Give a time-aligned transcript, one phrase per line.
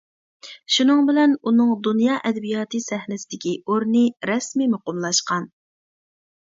[0.75, 5.51] شۇنىڭ بىلەن ئۇنىڭ دۇنيا ئەدەبىياتى سەھنىسىدىكى ئورنى رەسمىي مۇقىملاشقان.